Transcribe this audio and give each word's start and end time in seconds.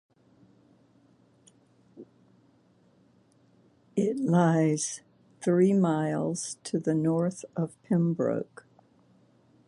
It 3.95 4.17
lies 4.17 5.01
three 5.41 5.73
miles 5.73 6.57
to 6.63 6.79
the 6.79 6.95
north 6.95 7.45
of 7.55 7.79
Pembroke. 7.83 8.65